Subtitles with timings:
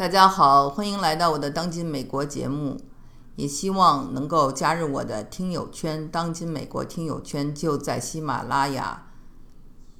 [0.00, 2.80] 大家好，欢迎来到我的《当今美国》节目，
[3.36, 6.04] 也希望能够加入我的听友圈。
[6.10, 9.08] 《当今美国》听友圈就在喜马拉雅。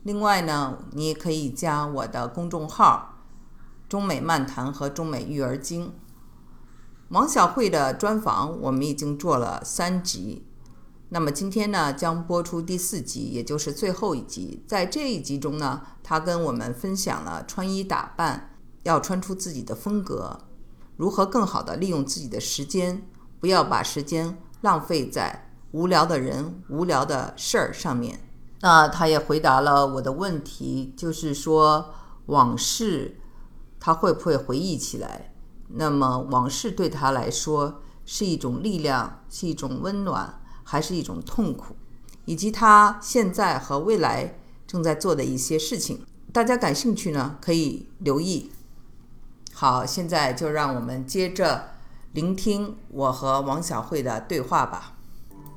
[0.03, 3.19] 另外呢，你也可以加我的公众号
[3.91, 5.93] “中美漫谈”和“中美育儿经”。
[7.11, 10.47] 王小慧的专访我们已经做了三集，
[11.11, 14.65] 那么今天呢将播出第四集，也就是最后一集。
[14.67, 18.47] 在这一集中呢，她跟我们分享了穿衣打扮。
[18.83, 20.41] 要穿出自己的风格，
[20.97, 23.07] 如何更好的利用自己的时间，
[23.39, 28.21] 不要把时间浪费在无聊的人、无聊的事儿上面。
[28.61, 31.95] 那他也回答了我的问题，就是说
[32.27, 33.19] 往事
[33.79, 35.33] 他会不会回忆起来？
[35.69, 41.77] 那么往事对他来说是一种力量，是一种温暖，还是一种痛苦？
[42.25, 48.53] 以及他现在和未来正在做的一些事情，大家感兴趣呢，可以留意。
[49.53, 51.63] 好，现在就让我们接着
[52.15, 54.97] 聆听我和王小慧的对话吧。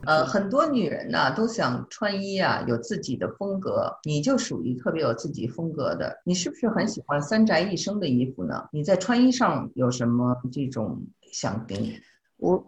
[0.06, 3.90] 呃，很多女人呢都想穿衣啊，有自己的风格。
[4.04, 6.22] 你就属于特别有自己风格的。
[6.26, 8.68] 你是不是很喜欢三宅一生的衣服呢？
[8.74, 11.02] 你在穿衣上有什么这种
[11.32, 11.98] 想给？
[12.38, 12.62] 我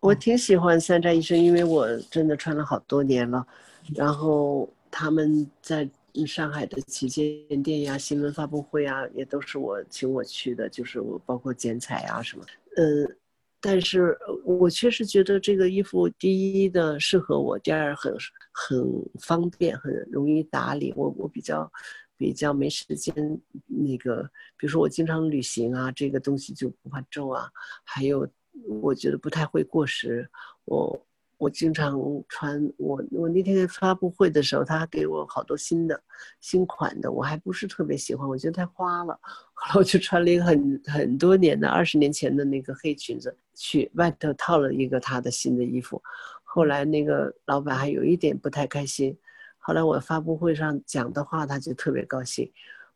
[0.00, 3.46] 我挺喜欢三宅一生，因为我真的穿了好多年了。
[3.94, 5.88] 然后他们在。
[6.14, 12.44] 嗯上海的旗舰店呀，新闻发布会啊，也都是我请我去的，就是我包括剪彩啊什么。
[12.76, 13.16] 嗯，
[13.60, 18.14] 但是我确实觉得这个衣服，第一的适合我，第二很
[18.52, 18.84] 很
[19.20, 20.92] 方便，很容易打理。
[20.96, 21.72] 我我比较
[22.16, 23.14] 比较没时间
[23.66, 24.22] 那个，
[24.58, 27.50] 比如说我经常旅行啊，这个东西就不怕皱啊。
[27.84, 28.28] 还有
[28.82, 30.28] 我觉得不太会过时，
[30.66, 31.06] 我。
[31.42, 36.00] 我经常穿我我那天发布会的时候，他给我好多新的
[36.40, 39.18] 新款的，我还不是特别喜欢，我觉得太花了。
[39.52, 46.00] 后来我就穿了一个很很多年的二十年前的那个黑裙子，去外头套了一个他的新的衣服。
[46.44, 49.18] 后来那个老板还有一点不太开心。
[49.58, 52.48] 后来我发布会上讲的话，他就特别高兴。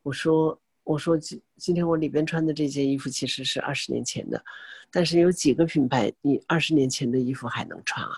[0.03, 0.57] 我说。
[0.87, 4.41] 我说今今天我里边穿的这件衣服其实是二十年前的，
[4.89, 8.11] 但是有几个品牌你二十年前的衣服还能穿啊？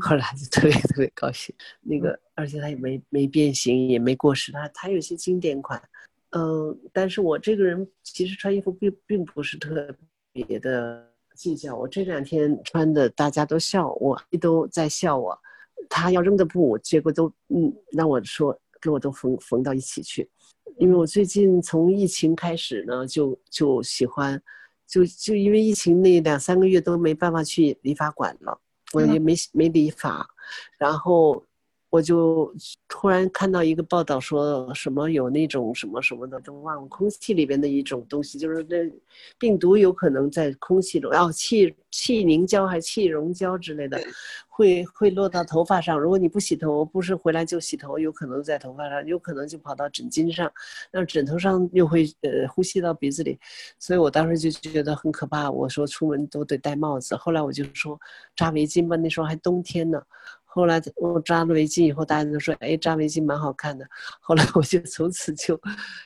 [0.00, 1.54] 后来就特别特别高兴。
[1.82, 5.80] 那个而且它也没没变形，也没过时，它它有些经典款。
[6.30, 9.94] 嗯，但是我这个人其实穿衣服并并不是特
[10.32, 11.76] 别的计较。
[11.76, 15.38] 我这两天穿的大家都笑我，都在笑我。
[15.90, 20.30] 他要扔的布，结果都嗯让我说给我都缝缝到一起去。
[20.78, 24.42] 因为我最近从疫情开始呢，就就喜欢，
[24.86, 28.60] 就就因为疫情那两三个月都没办法去理发馆了，
[28.92, 30.26] 我也没没理发，
[30.78, 31.44] 然后。
[31.94, 32.52] 我就
[32.88, 38.78] 突然看到一个报道，说什么有那种什么什么的，都忘了空气里边的一种东西，就是那
[39.38, 43.96] 病毒有可能在空气中，然后气气凝胶还是气溶胶之类的，
[44.48, 45.96] 会会落到头发上。
[45.96, 50.50] 如果你不洗头，不是回来就洗头，有可能在头发上，有可能就跑到枕巾上，
[50.90, 53.38] 那枕头上又会呃呼吸到鼻子里，
[53.78, 55.48] 所以我当时就觉得很可怕。
[55.48, 57.96] 我说出门都得戴帽子，后来我就说
[58.34, 60.02] 扎围巾吧，那时候还冬天呢。
[60.54, 63.84] 后来我扎了围巾以后，大家都说：“哎，扎围巾蛮好看的。”
[64.22, 65.60] 后来我就从此就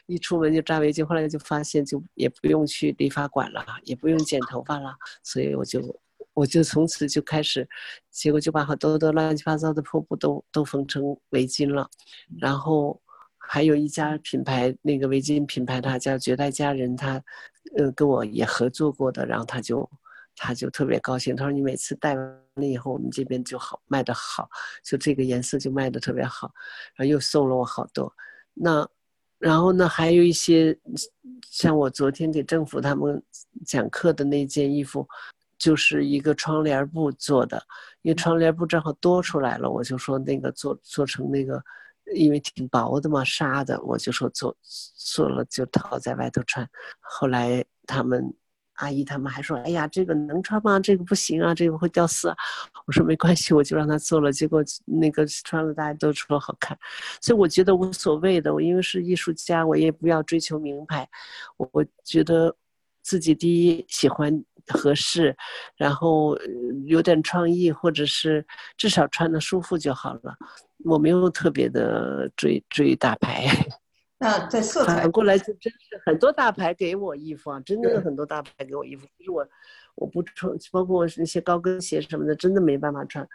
[0.07, 1.05] 一出门就扎围巾。
[1.05, 6.01] 后来就发现，就也不用去理发馆了，也不用剪头发了，所以我就
[6.33, 7.69] 我就从此就开始，
[8.11, 11.87] 结果就把好多多乱七八糟的破布都都缝成围巾了。
[12.41, 12.99] 然后
[13.37, 17.23] 还有一家品牌，那个围巾品牌，它叫绝代佳人，它
[17.77, 19.87] 呃跟我也合作过的，然后他就。
[20.39, 24.49] 他就特别高兴，他说：“你每次戴完了以后，我们这边就好卖的好，
[24.85, 26.53] 就这个颜色就卖的特别好。”
[26.95, 28.13] 然后又送了我好多。
[28.55, 28.89] 那，
[29.39, 30.79] 然后呢，还有一些
[31.51, 33.21] 像我昨天给政府他们
[33.67, 35.07] 讲课的那件衣服，
[35.59, 37.61] 就是一个窗帘布做的，
[38.03, 41.61] 因为窗帘布正好多出来了，我就说那个做做成那个，
[42.15, 46.69] 因为挺薄的嘛，纱的，我就说做做了就套在外头穿。
[47.01, 48.33] 后来他们。
[48.79, 50.81] 阿姨他们还说：“哎呀，这个能穿吗？
[50.81, 52.37] 这个不行啊，这个会掉色。”
[52.87, 56.79] 我说：“没关系，我就让他做了。”结果那个穿了，大家都说好看。
[57.21, 58.53] 所以我觉得无所谓的。
[58.53, 61.09] 我因为是艺术家，我也不要追求名牌。
[61.57, 62.55] 我觉得
[63.03, 65.37] 自己第一喜欢合适，
[65.77, 66.37] 然后
[66.87, 68.47] 有点创意，或者是
[68.77, 70.35] 至少穿的舒服就好了。
[70.85, 73.47] 我没有特别的追追大牌。
[74.19, 79.47] 那在色彩反过来就真是很多大牌给我衣服啊，真的很多大牌给我衣服，可是我
[79.95, 83.27] 我不穿，包括那些高跟鞋什么的，真的没办法穿。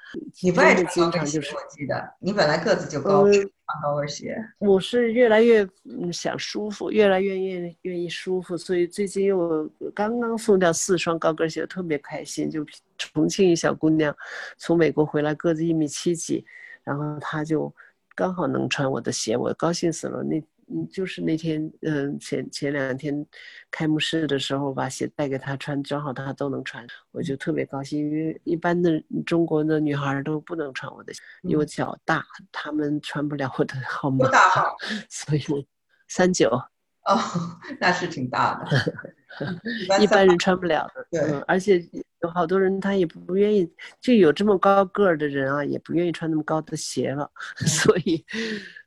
[0.42, 4.36] 你不爱穿经高跟鞋，常就是我记得你本来个子就高，嗯穿高跟鞋。
[4.60, 12.50] 我是越来越嗯想舒服，越来越愿愿意舒服，所以最近又刚刚送掉四双高跟鞋，特别开心。
[12.50, 12.66] 就
[12.98, 14.14] 重庆一小姑娘
[14.58, 16.46] 从美国回来，个子一米七几，
[16.84, 17.74] 然后她就
[18.16, 20.22] 刚好能穿我的鞋，我高兴死了。
[20.24, 20.42] 那
[20.74, 23.26] 嗯，就是那天嗯前前两天
[23.70, 34.30] 开幕式的时候把鞋带给她穿，正好她都能穿，我就特别高兴，因为一般的中国的女孩儿都不能穿我的鞋，因为我脚大，她们穿不了我的 号码多。
[34.32, 34.76] 大号？
[35.10, 35.64] 所以我
[36.08, 37.18] 三九，哦，
[37.80, 39.04] 那是挺大的。
[40.00, 41.08] 一般人穿不了的。
[41.10, 41.84] 对嗯，而且
[42.22, 43.68] 有好多人他也不愿意，
[44.00, 47.30] 就有这么高个儿的人啊，也不愿意穿那么高的鞋了。
[47.56, 48.24] 所以，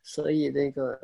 [0.03, 0.97] 所以那个，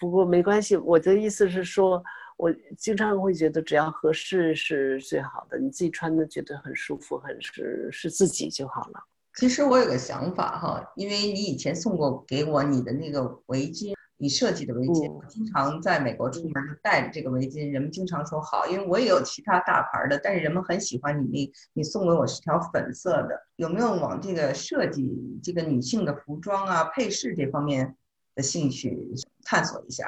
[0.00, 0.76] 不过没关系。
[0.76, 2.02] 我的意思是说，
[2.38, 9.04] 我经常会觉得只要合适是最好的，你自己穿的觉得很舒服，很是是自己就好了。
[9.34, 27.96] 其实我有个想法哈，因为你以前送过给我你的那个围巾，你设计的围巾，嗯我经常在美国出门就带着这个围巾，人们经常说好，因为我也有其他大牌的，但是人们很喜欢你那，你送给我是条粉色的，有没有往这个设计这个女性的服装啊、配饰这方面
[28.40, 28.98] 的兴趣
[29.44, 30.06] 探索一下？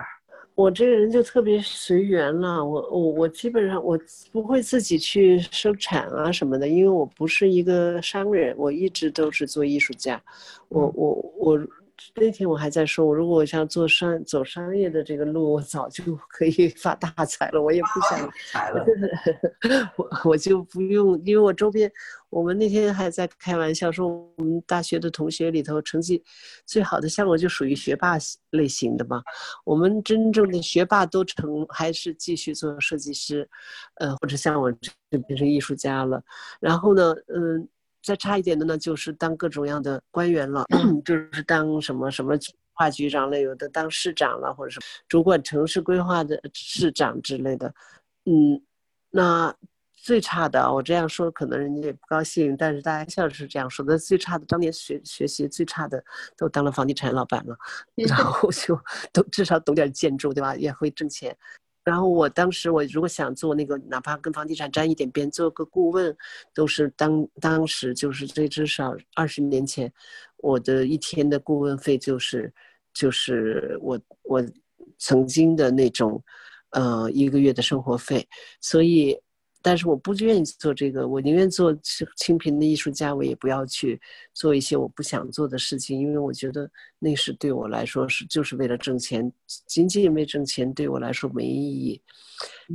[0.54, 3.98] 我这个人就特别随缘了，我我我基本上我
[4.30, 10.22] 不会自己去生产啊什么的，因为我不是一个商人，我一直都是做艺术家。
[10.68, 11.66] 我嗯我我
[12.14, 18.84] 那天我还在说，我如果我想做商走商业的这个路，我早就可以发大财了，我也不想来了，
[19.96, 21.90] 我我就不用，因为我周边，
[22.30, 26.22] 我们那天还在开玩笑说，我们大学的同学里头成绩
[26.66, 28.16] 最好的，像我就属于学霸
[28.50, 29.22] 类型的嘛。
[29.64, 33.48] 我们真正的学霸都成，还是继续做设计师，
[33.94, 36.22] 呃，或者像我这变成艺术家了。
[36.60, 37.68] 然后呢，嗯，
[38.02, 40.64] 再差一点的呢，就是当各种各样的官员了，
[41.04, 42.36] 就是当什么什么。
[42.74, 47.72] 化局长了，有的当市长了，或者什么主管城市规划的市长之类的，
[48.24, 48.60] 嗯，
[49.10, 49.54] 那
[49.94, 53.98] 最差的啊，我这样说可能人家也不高兴，但是大家笑是这样说的。
[53.98, 56.02] 最差的，当年学学习最差的
[56.34, 57.54] 都当了房地产老板了，
[58.08, 58.76] 然后就
[59.12, 60.56] 都至少懂点建筑，对吧？
[60.56, 61.36] 也会挣钱。
[61.84, 66.16] 然后我当时我如果想做那个，哪怕跟房地产沾一点边，做个顾问，
[66.54, 69.92] 都是当当时就是最至少二十年前，
[70.38, 72.52] 我的一天的顾问费就是
[72.94, 74.44] 就是我我
[74.98, 76.22] 曾经的那种，
[76.70, 78.26] 呃一个月的生活费，
[78.60, 79.18] 所以。
[79.62, 84.00] 但是我不愿意做这个，我宁愿做清清贫的艺术家，我也不要去
[84.34, 86.68] 做一些我不想做的事情，因为我觉得
[86.98, 89.32] 那是对我来说是就是为了挣钱，
[89.66, 92.02] 仅仅因为挣钱对我来说没意义，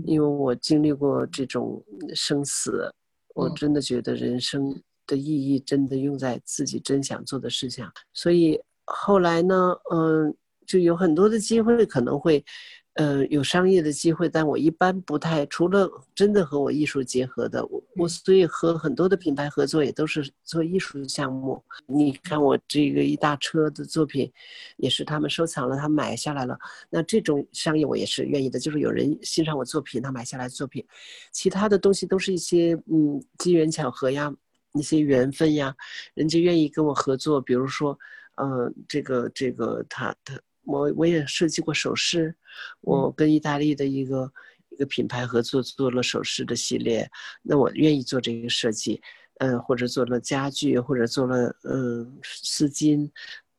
[0.06, 1.84] 因为我经历过这种
[2.16, 2.90] 生死，
[3.36, 7.84] 我真的觉得人生的意义真的用在自己真想做的事情。
[7.84, 10.34] 上，所以后来呢，嗯，
[10.66, 12.44] 就有很多的机会可能会。
[12.98, 21.64] 呃，有商业的机会，但我一般不太，除了真的和我艺术结合的，我我所以和很多的品牌合作也都是做艺术项目。
[21.86, 24.32] 你看我这个一大车的作品，
[24.78, 26.58] 也是他们收藏了，他买下来了。
[26.90, 30.84] 那这种商业我也是愿意的，就是有人欣赏我作品，他买下来作品。
[31.32, 34.34] 其他的东西都是一些嗯机缘巧合呀，
[34.74, 35.76] 一些缘分呀，
[36.16, 37.96] 人家愿意跟我合作，比如说，
[38.38, 40.36] 呃，这个这个他他。
[40.68, 42.36] 我我也设计过首饰，
[42.82, 44.32] 我跟意大利的一个
[44.70, 47.10] 一个品牌合作做了首饰的系列，
[47.42, 49.02] 那我愿意做这个设计，
[49.40, 53.10] 嗯，或者做了家具，或者做了嗯丝巾，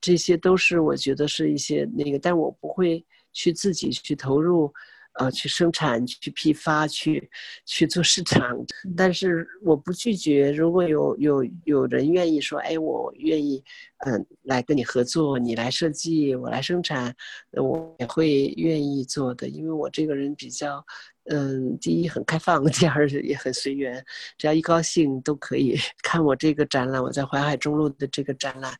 [0.00, 4.72] 这些都是我觉得是一些那个，但我不会去自己去投入。
[5.18, 7.28] 呃，去生产、去批发、去
[7.66, 8.56] 去做市场，
[8.96, 10.52] 但是我不拒绝。
[10.52, 13.62] 如果有有有人愿意说，哎，我愿意，
[14.06, 17.12] 嗯，来跟你合作，你来设计，我来生产，
[17.50, 19.48] 我也会愿意做的。
[19.48, 20.86] 因为我这个人比较，
[21.24, 24.04] 嗯，第一很开放， 第二也很随缘，
[24.38, 25.76] 只要一高兴都可以。
[26.00, 28.72] 看我这个展览，我在淮海中路的这个展览，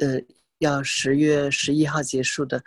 [0.00, 0.24] 嗯，
[0.58, 2.62] 要十月十一号结束的。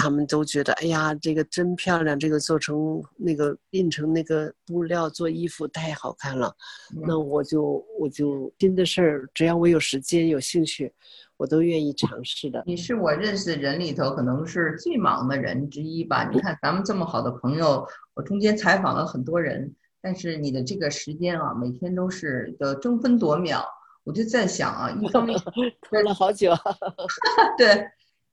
[0.00, 6.54] 他们都觉得，哎呀，这个真漂亮，这个做成那个印成那个布料做衣服太好看了。
[7.02, 10.92] 那我就我就新的事儿，只要我有时间有兴趣，
[11.36, 12.62] 我都愿意尝试的。
[12.64, 16.30] 你是我认识的人里头可能是最忙的人之一吧？
[16.32, 23.66] 你看咱们这么好的朋友，我中间采访了很多人，但是你的这个时间啊，每天都是的争分夺秒。
[24.04, 25.36] 我就在想啊，一方面
[25.82, 26.54] 拖了好久，
[27.58, 27.84] 对。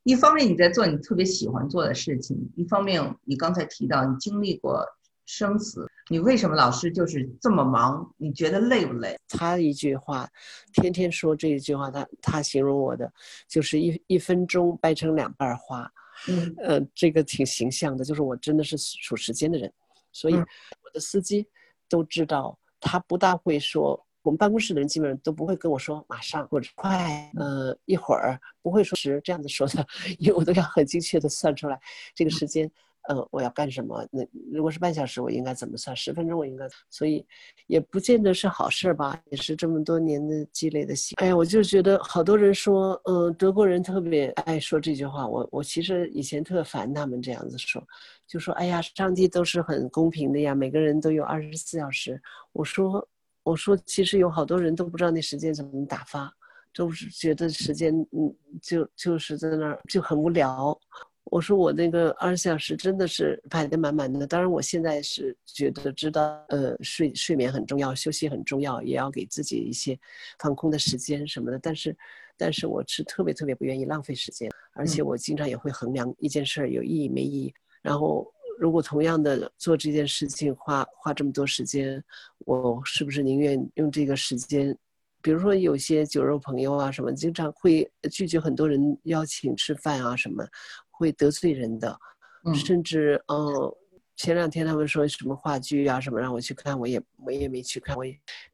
[0.05, 4.85] 一方面你在做你特别喜欢做的事情，一方面你刚才提到你经历过
[5.25, 8.13] 生死，你为什么老师就是这么忙？
[8.17, 9.17] 你觉得累不累？
[9.27, 10.29] 他一句话，
[10.73, 13.11] 天天说这一句话，他他形容我的
[13.47, 15.91] 就是一一分钟掰成两半花，
[16.27, 19.73] 嗯呃，这个挺形象的，就是我真的是数时间的人，
[20.11, 20.45] 所以嗯
[20.83, 21.47] 我的司机
[21.89, 24.04] 都知道，他不大会说。
[24.25, 29.85] 我们办公室的人基本上都不会跟我说马上或者快，呃，一会儿不会说是这样子说的，
[30.17, 31.79] 因为我都要很精确的算出来
[32.15, 32.69] 这个时间，
[33.07, 34.03] 呃，我要干什么？
[34.11, 35.95] 那如果是半小时，我应该怎么算？
[35.95, 37.23] 十分钟我应该，所以
[37.67, 41.13] 也不见得是好事吧，也是这么多年的积累的习。
[41.17, 47.79] 哎呀，我就觉得好多人说，嗯、德国人特别爱说这句话，我我其实以前特烦他们这样子说，
[48.25, 52.19] 就说哎呀，上帝都是很公平的呀，每个人都有二十四小时。
[52.53, 53.07] 我说
[53.45, 56.33] 我说，其实有好多人都不知道那时间怎么打发，
[56.73, 60.77] 都是觉得时间嗯就就是在那儿就很无聊。
[61.25, 64.25] 我说我那个二十四小时真的是排得满满的。
[64.25, 69.97] 当然，我现在是觉得知道，呃，睡睡眠很重要，休息很重要，也要给自己一些
[70.39, 71.59] 放空的时间什么的。
[71.59, 71.95] 但是，
[72.35, 77.53] 但是我是特别特别不愿意浪费时间，而且我经常也会衡量一件事儿有意义没意义。
[77.81, 82.03] 然后，如果同样的做这件事情花花这么多时间，
[82.39, 84.77] 我是不是宁愿用这个时间？
[85.21, 90.45] 比如说有些酒肉朋友啊什么，经常会拒绝很多人邀请吃饭啊什么，
[90.91, 91.97] 会得罪人的，
[92.45, 93.77] 嗯甚至呃，
[94.15, 98.11] 前两天他们说什么话剧啊什么让我去看，我也我也没去看，我也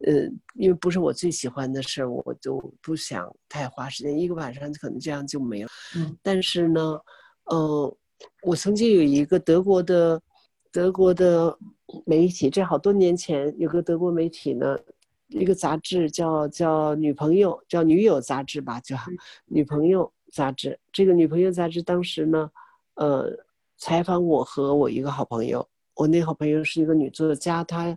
[0.08, 0.14] 呃，
[0.56, 5.70] 因为不是我最喜欢的事儿，我就不想太花时间，一个晚上可能这样就没了。
[5.98, 6.98] 嗯，但是呢，
[7.44, 7.98] 呃，
[8.44, 10.22] 我曾经有一个德国的
[10.72, 11.58] 德国的
[12.06, 14.78] 媒体，这好多年前有个德国媒体呢，
[15.28, 18.98] 一个杂志叫叫女朋友，叫女友杂志吧，叫
[19.46, 20.80] 女朋友杂志。
[20.92, 22.50] 这个女朋友杂志当时呢，
[22.96, 23.38] 呃，
[23.78, 25.68] 采访我和我一个好朋友。
[25.94, 27.96] 我那好朋友是一个女作家，她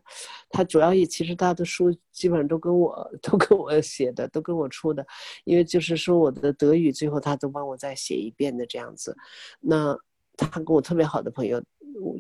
[0.51, 5.07] 她主要也其实她的书基本上都跟我 都跟我写的，都跟我出的，
[5.45, 9.17] 因为就是说我的德语最后她都帮我再写一遍的这样子。
[9.61, 9.97] 那
[10.37, 11.63] 他跟我特别好的朋友，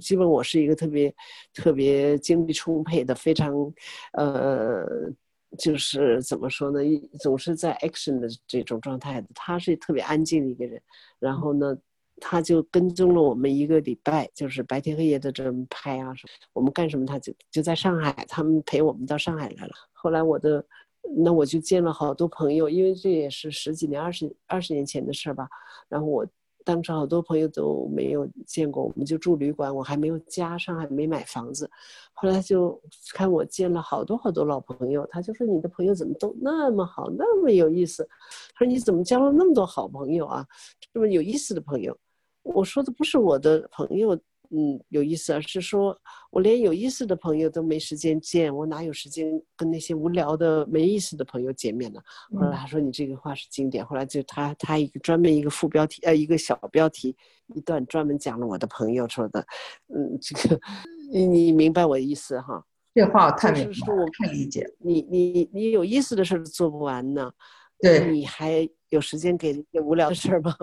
[0.01, 1.15] 基本我是一个特别
[1.53, 3.55] 特别精力充沛的，非常
[4.13, 4.87] 呃。
[5.57, 6.81] 就是怎么说呢？
[7.21, 9.29] 总是在 action 的这种状态的。
[9.37, 10.83] 他是特别安静的一个人，
[11.21, 11.79] 然后呢，
[12.21, 16.31] 他就跟踪了我们一个礼拜，就是白天黑夜的这么拍啊什么。
[16.55, 19.73] 我们干什么他就就在上海，他们陪我们到上海来了。
[19.93, 20.67] 后来我的，
[21.17, 25.47] 那我就见了好多朋友，因为这也是十几年、二十二十年前的事儿吧。
[25.89, 26.27] 然后我
[26.65, 31.71] 当时好多朋友都没有见过，我们就住旅馆，我还没有家，上海没买房子。
[32.15, 32.81] 后来就
[33.13, 38.09] 看我见了好多好多老朋友，他就说你的朋友怎么都那么好，那么有意思。
[38.55, 40.47] 他说你怎么交了那么多好朋友啊，
[40.93, 41.97] 这么有意思的朋友？
[42.43, 44.19] 我说的不是我的朋友，
[44.57, 45.99] 嗯，有意思，而是说
[46.31, 52.01] 我连有意思的朋友都没时间见，我哪有时间跟那些无聊的没意思的朋友见面呢？
[52.39, 57.17] 后来他说你这个话是经典，后来就他他一个专门一个副标题，呃，一个小标题
[57.55, 59.45] 一段专门讲了我的朋友说的，
[59.89, 60.61] 嗯，这个
[61.11, 62.65] 你你明白我的意思哈？
[62.95, 64.65] 这话我太明白了，就是说我太理解。
[64.79, 67.33] 你你你有意思的事儿做不完呢，
[67.81, 70.55] 对你还有时间给那些无聊的事儿吗？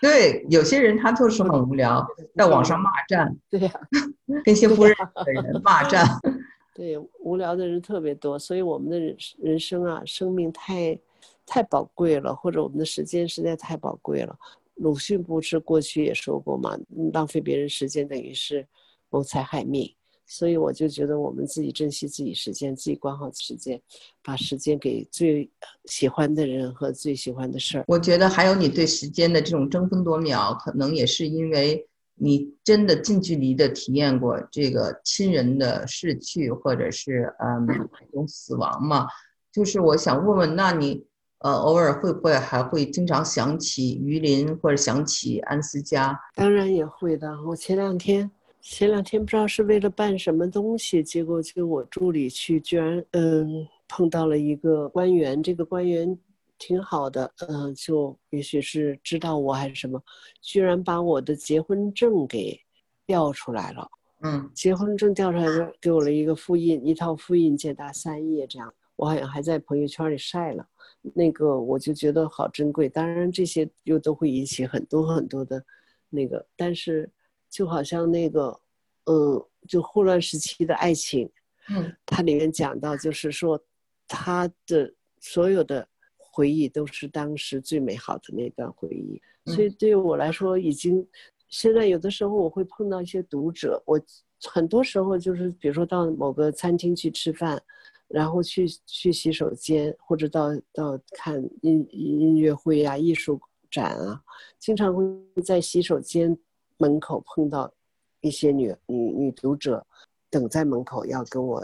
[0.00, 3.70] 对，有些人他就是很无聊，在网上骂战，对呀、
[4.44, 6.06] 跟一些不认识的人骂战。
[6.74, 10.98] 对，无聊的人特别多，所以我们的人人生啊，生命太
[11.44, 14.34] 太宝贵了，或者我们的时间实在太宝贵了。
[14.76, 18.66] 鲁迅不是过去也说过嘛，嗯浪费别人时间等于是
[19.10, 19.94] 谋财害命。
[20.32, 23.82] 所以我就觉得我们自己珍惜自己时间，自己管好时间，
[24.22, 25.50] 把时间给最
[25.86, 27.84] 喜欢的人和最喜欢的事儿。
[27.88, 31.84] 我觉得还有你对时间的这种争分夺秒，可能也是因为
[32.14, 37.66] 你真的近距离的体验过这个亲人的逝去，或者是嗯
[38.08, 39.08] 一种死亡嘛。
[39.50, 41.04] 就是我想问问，那你
[41.40, 46.16] 呃偶尔会不会还会经常想起榆林或者想起安思佳？
[46.36, 47.42] 当然也会的。
[47.42, 48.30] 我前两天，
[48.60, 56.16] 前两天不知道是为了办什么东西，结果就我助理去，居然嗯碰到了一个官员，这个官员
[56.58, 60.02] 挺好的，嗯，就也许是知道我还是什么，
[60.42, 62.60] 居然把我的结婚证给
[63.06, 63.88] 调出来了。
[64.22, 70.66] 嗯结婚证调出来了，给我了一个复印，一套复印件大三页这样，我好像还在朋友圈里晒了。
[71.14, 75.64] 那个我就觉得好珍贵，当然这些又都会引起很多很多的，
[76.10, 77.10] 那个，但是
[77.50, 78.58] 就好像那个，
[79.04, 81.28] 嗯，就霍乱时期的爱情，
[81.68, 81.92] 嗯。
[82.06, 83.60] 它里面讲到就是说，
[84.06, 91.06] 他的所有的回忆都是当时最美好的那段回忆，所以对于我来说，已经
[91.48, 94.00] 现在有的时候我会碰到一些读者，我
[94.44, 97.60] 很多时候就是比如说到某个餐厅去吃饭，
[98.08, 103.40] 然后去去洗手间，或者到到看音音乐会呀、艺术
[103.70, 104.22] 展啊，
[104.58, 105.04] 经常会
[105.44, 106.36] 在洗手间
[106.80, 107.72] 门口碰到
[108.20, 109.86] 一些女女女读者，
[110.28, 111.60] 等在门口要跟我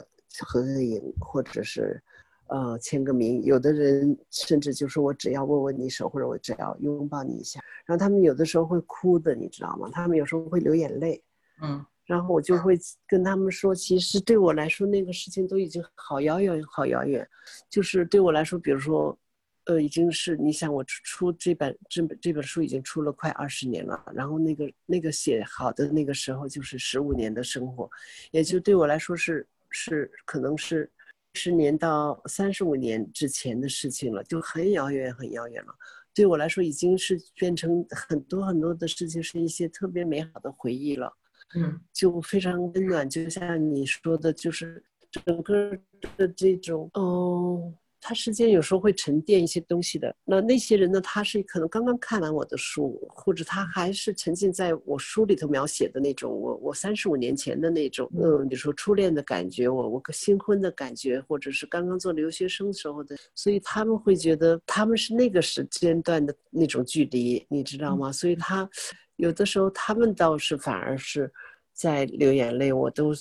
[0.47, 2.01] 合个影，或者是。
[2.49, 9.91] 呃，签个名，有的人甚至就说我只要握握你手，或者我只要拥抱你一下，然后他们有的时候会哭的，你知道吗？
[9.93, 11.21] 他们有时候会流眼泪，
[11.61, 17.29] 嗯，然后我就会跟他们说，其实对我来说那个事情都已经好遥远，好遥远，
[17.69, 19.19] 就是对我来说，比如说，
[19.67, 27.89] 呃，已经是你想我出出这本这本这本书已经出了快二十年了，然后那个那个写好的那个时候就是十五年的生活，
[28.31, 30.91] 也就对我来说是是可能是。
[31.39, 35.75] 十年到三十五年之前的事情了，就很遥远，很遥远了。
[36.15, 41.15] 对我来说，已经是变成很多很多的事情，是一些特别美好的回忆了。
[41.55, 45.79] 嗯，就非常温暖，就像你说的，就是整个
[46.17, 47.75] 的这种，哦。
[48.09, 50.15] 他时间有时候会沉淀一些东西的。
[50.25, 51.01] 那那些人呢？
[51.01, 68.13] 他是可能刚刚看完我的书，或者他还是沉浸在我书里头描写的那种我我三十五年前的那种，嗯，你说初恋的感觉，我我新婚的感觉，或者是刚刚做留学生时候的，所以他们会觉得他们是那个时间段的那种距离，你知道吗？
[68.13, 68.71] 所以他
[69.17, 71.29] 有的时候他们倒是反而是
[71.73, 73.13] 在流眼泪，我都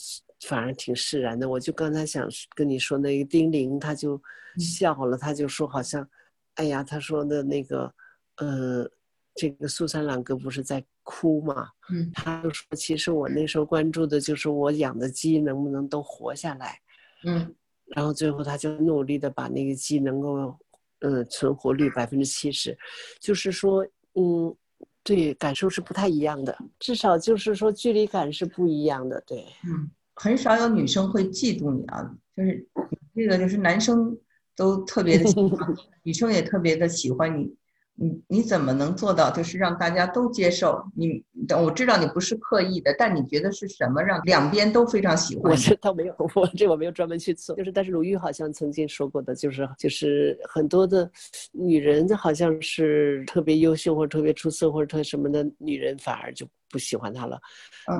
[0.47, 1.49] 反而挺释然的。
[1.49, 4.21] 我就刚才想跟你说那个丁玲，他就。
[4.57, 6.09] 笑了，他就说好像，
[6.53, 7.93] 哎呀，他说的那个，
[8.37, 8.89] 呃，
[9.35, 11.67] 这个苏珊·朗哥不是在哭嘛？
[11.91, 16.79] 嗯，他就说，其实我那时候关注的就是我养的鸡能不能都活下来。
[17.25, 17.53] 嗯，
[17.87, 20.57] 然后最后他就努力的把那个鸡能够，
[20.99, 22.77] 呃，存活率百分之七十，
[23.19, 24.55] 就是说，嗯，
[25.03, 29.21] 对，感受是不太一样的，至少就是说距离感是不一样的。
[29.27, 32.67] 对，嗯，很少有女生会嫉妒你啊，就是
[33.13, 34.17] 这个就是男生。
[34.57, 37.53] 都特别的喜欢， 女生也特别的喜欢你，
[37.95, 41.21] 你你怎么能做到，就是让大家都接受你？
[41.61, 45.51] 我知道你不是刻意的，但你觉得是什么让两边都非常喜欢？
[45.51, 51.11] 我这倒没有，我这我没有专门去做，就是但是鲁豫好像曾经说过的，就是就是很多的
[51.51, 56.47] 女人好像是特别优秀或者特别出色或者特什么的女人，反而就。
[56.69, 57.39] 不喜欢他了，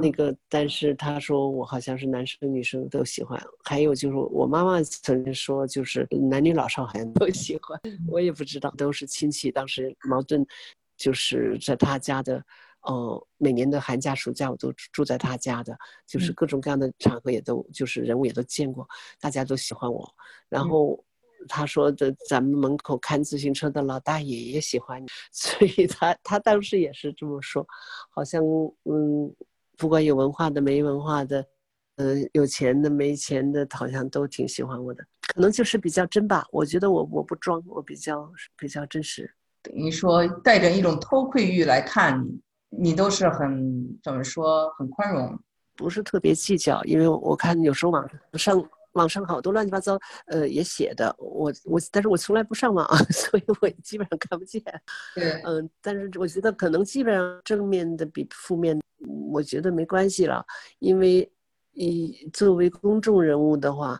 [0.01, 9.51] 那个，但是他说我好像是男生女生都喜欢，还有就是我妈妈曾经说，就是男女老少好像都喜欢， 我也不知道，都是亲戚。
[9.51, 10.45] 当时矛盾，
[10.97, 12.43] 就是在他家的，
[12.81, 18.87] 哦，每年的寒假暑假我都住在他家的，就是各种各样的场合也都就是人物也都见过，
[19.19, 20.13] 大家都喜欢我，
[20.49, 21.03] 然后。
[21.47, 27.65] 他说的，咱们门口看自行车的老大爷也喜欢你， 所以他他当时也是这么说，
[28.09, 28.43] 好像
[28.85, 29.33] 嗯，
[29.77, 31.45] 不管有文化的没文化的，
[31.97, 36.45] 嗯，有钱的没钱的，好像都挺喜欢我的，可能就是比较真吧。
[36.51, 39.31] 我觉得我我不装，我比较比较真实。
[39.61, 42.23] 等于说带着一种偷窥欲来看
[42.69, 45.39] 你，你都是很怎么说，很宽容，
[45.75, 48.69] 不是特别计较，因为我看有时候网上。
[48.95, 54.61] 网上好多乱七八糟，呃，也写的我我，但是我从来不上网， 所以我基本上看不见。
[55.13, 58.79] 对，嗯，但是我觉得可能基本上正面的比负面，
[59.31, 60.45] 我觉得没关系了，
[60.79, 61.29] 因为
[61.71, 63.99] 你作为公众人物的话，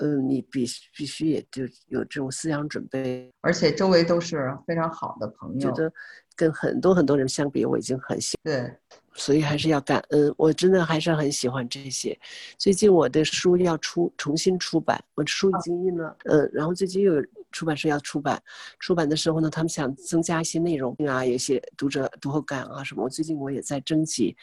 [0.00, 5.92] 嗯，你必必须也就有这种思想准备，而且周围都是非常好的朋友，觉得
[6.36, 8.70] 跟很多很多人相比，我已经很幸对。
[9.16, 12.18] 所以还是要感恩，我真的还是很喜欢这些。
[12.58, 17.22] 最近我的书要出重新出版，我书已经印了，嗯，然后最近又有
[17.52, 18.42] 出版社要出版，
[18.80, 23.04] 出版的时候呢，他们想增加一些内容啊，有些读者读后感啊什么。
[23.04, 24.36] 我最近我也在征集，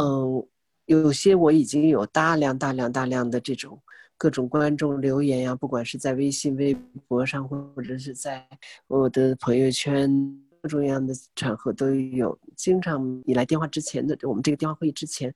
[0.00, 0.46] 嗯，
[0.86, 3.78] 有些我已经有大量大量大量的这种
[4.16, 6.74] 各种观众留言呀，不管是在微信、微
[7.06, 8.48] 博上，或者是在
[8.86, 10.43] 我的朋友圈。
[10.64, 15.32] 各种各样的场合都有，经常你来电话之前的，我们这个电话会议之前，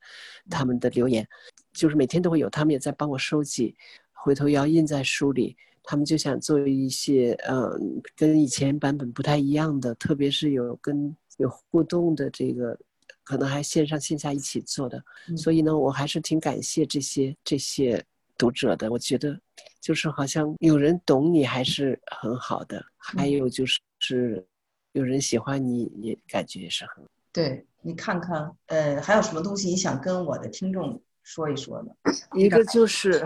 [0.49, 1.27] 他们的留言，
[1.71, 3.75] 就是每天都会有，他们也在帮我收集，
[4.11, 5.55] 回头要印在书里。
[5.83, 12.75] 他们就想做一些，嗯，跟以前版本不太一样的，特别是有跟有互动的这个，
[13.23, 14.99] 可能还线上线下一起做的。
[15.37, 18.03] 所以呢，我还是挺感谢这些这些
[18.35, 18.91] 读者的。
[18.91, 19.39] 我觉得，
[19.79, 22.83] 就是好像有人懂你还是很好的。
[22.97, 24.43] 还有就是是。
[24.99, 27.65] 有人喜欢你，也感觉也是很对。
[27.81, 31.91] 你看看，呃，还有什么东西你想跟我的听众说一说呢？
[32.33, 33.25] 一个就是，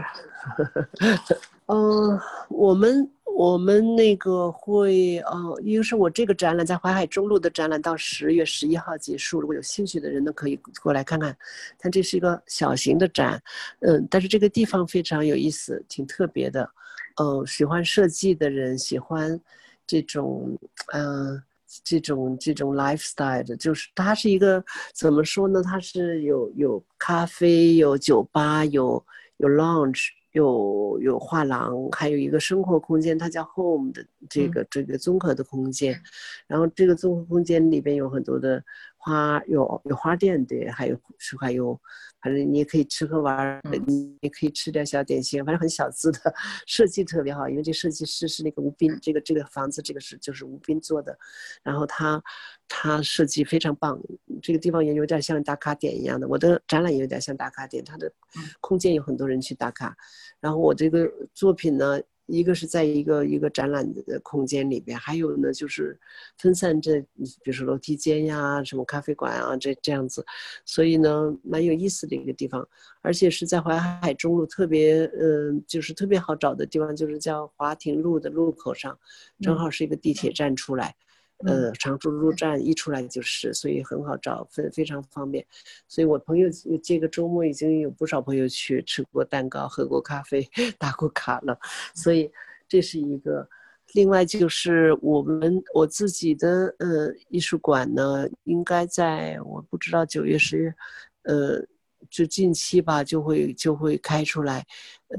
[1.65, 11.35] 嗯， 我们我们那个会，呃，一个是我这个展览在淮海中路的展览到十月十一号结束，如果有兴趣的人呢，可以过来看看。
[11.79, 13.41] 但这是一个小型的展，
[13.79, 16.69] 嗯，但是这个地方非常有意思，挺特别的。
[17.15, 19.39] 呃，喜欢设计的人，喜欢
[19.87, 20.55] 这种，
[20.93, 21.41] 嗯，
[21.83, 25.61] 这种这种 lifestyle 的，就是它是一个怎么说呢？
[25.63, 29.05] 它是有有咖啡，有酒吧，有
[29.37, 30.09] 有 lounge。
[30.33, 36.01] 有有画廊，还有一个生活空间，它叫 Home 的这个这个综合的空间，
[36.47, 38.63] 然后这个综合空间里边有很多的
[39.03, 41.79] 花，有有花店对，还有是还有。
[42.23, 46.33] 反正你也可以吃喝玩儿，你也可以吃点小点心，反正很小资的
[46.65, 51.19] 设计特别好，因为这设计师是那个吴斌，这个这个房子这个是就是吴斌做的，
[51.63, 52.23] 然后他
[52.65, 53.99] 他设计非常棒，
[54.41, 58.09] 这个地方也有点像打卡点一样的，我的展览也有点像打卡点，它的
[58.61, 59.93] 空间有很多人去打卡，
[60.39, 61.99] 然后我这个作品呢。
[62.35, 65.99] 一个是在一个一个展览的空间里边，还有呢就是
[66.37, 66.99] 分散这，
[67.43, 70.25] 比如说楼梯间呀，什么咖啡馆啊，这这样子，
[70.65, 72.67] 所以呢蛮有意思的一个地方，
[73.01, 78.97] 而且是在淮海中路特别嗯，就是特别好找的地方，就是叫华亭路的路口上，
[79.39, 80.95] 正好是一个地铁站出来。
[81.45, 85.45] 呃，常驻路站一出来就是，所以很好找，非非常方便。
[85.87, 86.47] 所以我朋友
[86.83, 90.47] 这个周末已经有不少朋友去吃过蛋糕、喝过咖啡、
[90.79, 91.57] 打过卡了。
[91.93, 92.31] 所以
[92.67, 93.47] 这是一个。
[93.93, 100.73] 另外就是我们我自己的呃艺术馆呢，应该在我不知道九月十月，
[101.23, 101.63] 呃，
[102.09, 104.65] 就近期吧就会就会开出来。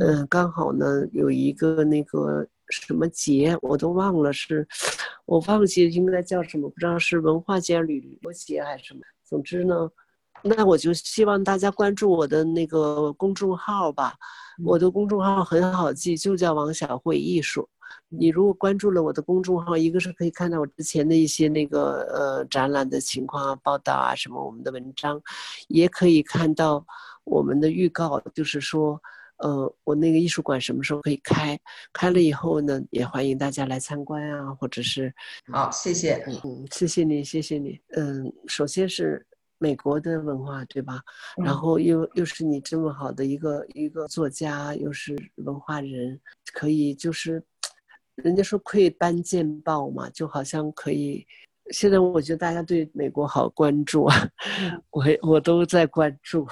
[0.00, 2.46] 嗯，刚好呢有一个那个。
[2.70, 4.66] 什么节我都忘了，是
[5.27, 9.00] 我忘记应该叫什么，不知道是文化节、旅游节还是什么。
[9.22, 9.90] 总之呢，
[10.42, 14.14] 那我就希望大家关注我的那个公众号吧。
[14.64, 17.68] 我的公众号很好记，就叫王小慧艺术。
[18.09, 25.20] 你如果关注了我的公众号，一个是可以看到我之前的一些那个呃展览的情况啊、报道啊什么我们的文章，
[25.68, 26.85] 也可以看到
[27.24, 29.00] 我们的预告，就是说。
[29.38, 31.59] 呃，我那个艺术馆什么时候可以开？
[31.92, 35.12] 开了以后呢，也欢迎大家来参观啊，或者是
[35.53, 39.27] 好，谢谢，嗯，谢谢你，谢谢你，嗯，首先是
[39.59, 41.01] 美国的文化，对吧？
[41.37, 46.20] 然后又又是你这么好的一个一个作家，又是文化人，
[46.53, 47.42] 可以就是，
[48.14, 51.27] 人家说窥斑见豹嘛，就好像可以。
[51.70, 54.29] 现在我觉得大家对美国好关注啊，
[54.90, 56.47] 我我都在关注，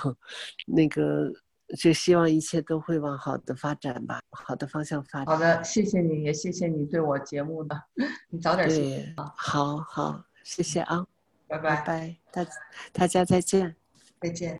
[0.66, 1.32] 那个。
[1.76, 5.26] 就希望一切都会往好的发展吧，好的方向发展。
[5.26, 7.82] 好的，谢谢你，也谢谢你对我节目的，
[8.30, 9.32] 你早点休息啊。
[9.36, 11.06] 好好，谢谢啊，
[11.48, 12.46] 拜拜拜，大
[12.92, 13.74] 大家再见，
[14.20, 14.50] 再见。